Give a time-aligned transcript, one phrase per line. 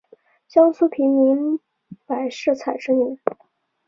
[0.47, 1.59] 江苏平民
[2.07, 3.19] 柏士彩之女。